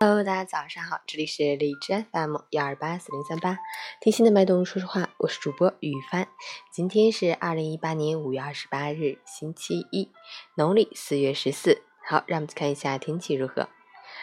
[0.00, 3.58] Hello，大家早上好，这里是荔枝 FM 幺二八四零三八，
[4.00, 6.28] 听心的脉动说说话，我是主播雨帆。
[6.70, 10.12] 今天是二零一八年五月二十八日，星期一，
[10.54, 11.82] 农历四月十四。
[12.06, 13.68] 好，让我们看一下天气如何。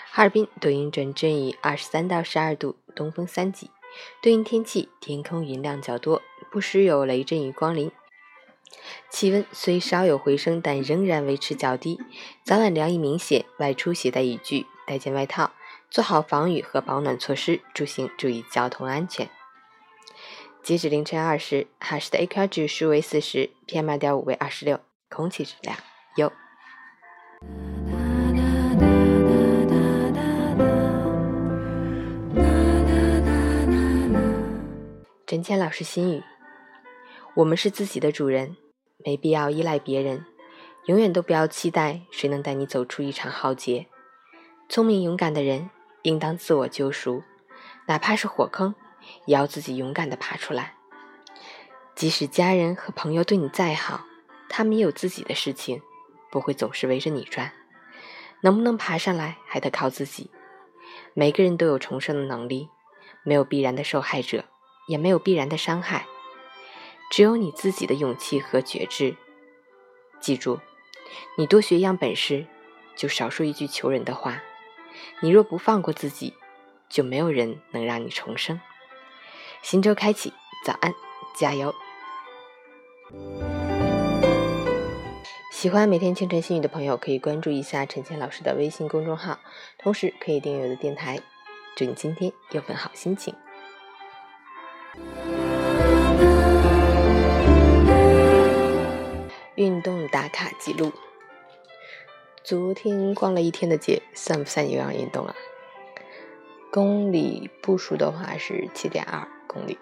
[0.10, 3.70] 哈尔滨多云转阵雨，二十三到十二度，东风三级。
[4.22, 7.92] 对应天气，天空云量较多，不时有雷阵雨光临。
[9.10, 12.00] 气温虽稍有回升，但仍然维持较低，
[12.46, 15.52] 早晚凉意明显，外出携带雨具，带件外套。
[15.96, 19.30] 做好防雨和保暖措施，出行注意交通安全。
[20.62, 25.78] 截止凌晨二时，哈市的 AQI 指数为四十，PM 二点五为二十六，空气质量
[26.18, 26.30] 优。
[35.26, 36.22] 陈谦老师心语：
[37.36, 38.58] 我们是自己的主人，
[38.98, 40.26] 没必要依赖别人，
[40.88, 43.88] 永远都不要期待谁能带你走出一场浩劫。
[44.68, 45.70] 聪明勇敢的人。
[46.06, 47.24] 应当自我救赎，
[47.88, 48.76] 哪怕是火坑，
[49.26, 50.76] 也要自己勇敢地爬出来。
[51.96, 54.06] 即使家人和朋友对你再好，
[54.48, 55.82] 他们也有自己的事情，
[56.30, 57.52] 不会总是围着你转。
[58.42, 60.30] 能不能爬上来，还得靠自己。
[61.16, 62.70] 每个人都有重生的能力，
[63.24, 64.46] 没有必然的受害者，
[64.88, 66.06] 也没有必然的伤害，
[67.10, 69.18] 只有你自己的勇气和觉知。
[70.20, 70.60] 记住，
[71.36, 72.46] 你多学一样本事，
[72.96, 74.44] 就少说一句求人的话。
[75.22, 76.34] 你若不放过自己，
[76.90, 78.60] 就没有人能让你重生。
[79.62, 80.34] 新周开启，
[80.66, 80.94] 早安，
[81.36, 81.74] 加油！
[85.52, 89.40] 喜欢每天清晨心语的朋友，可以关注一下陈倩老师的微信公众号，
[89.78, 91.20] 同时可以订阅我的电台。
[91.76, 93.34] 祝你今天有份好心情。
[99.56, 100.92] 运动打卡记录。
[102.48, 105.34] 昨天逛了一天的街，算不算有氧运动啊？
[106.72, 109.80] 公里步数的话是七点二公里。